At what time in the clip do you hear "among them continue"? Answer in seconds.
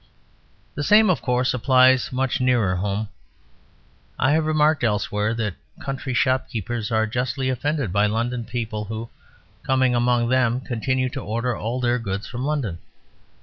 9.93-11.09